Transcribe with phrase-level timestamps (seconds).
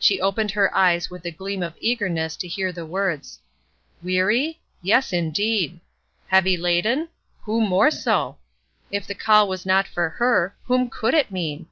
[0.00, 3.38] She opened her eyes with a gleam of eagerness to hear the words.
[4.02, 5.78] "Weary?"' Yes, indeed!
[6.26, 7.08] "Heavy laden?"
[7.42, 8.38] Who more so?
[8.90, 11.68] If the call was not for her, whom could it mean?